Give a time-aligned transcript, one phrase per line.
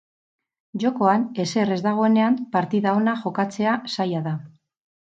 [0.83, 4.39] Jokoan ezer ez dagoenean partida ona jokatzea zaila da.